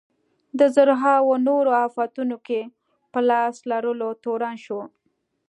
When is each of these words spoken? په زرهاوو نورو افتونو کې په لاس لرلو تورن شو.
په 0.57 0.65
زرهاوو 0.75 1.35
نورو 1.47 1.71
افتونو 1.87 2.37
کې 2.47 2.61
په 3.11 3.19
لاس 3.29 3.55
لرلو 3.71 4.09
تورن 4.23 4.55
شو. 4.65 4.81